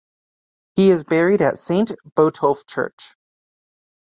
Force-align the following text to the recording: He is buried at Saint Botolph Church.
He 0.73 0.89
is 0.89 1.03
buried 1.03 1.43
at 1.43 1.59
Saint 1.59 1.91
Botolph 2.15 2.65
Church. 2.65 3.13